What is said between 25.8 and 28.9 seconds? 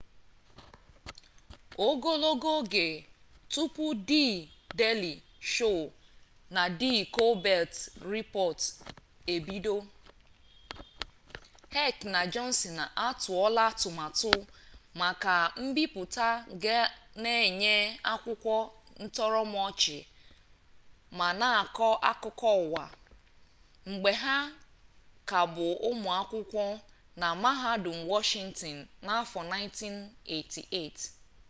ụmụ akwụkwọ na mahadum washịntịn